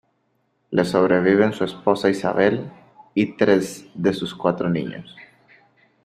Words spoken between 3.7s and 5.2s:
de sus cuatro niños.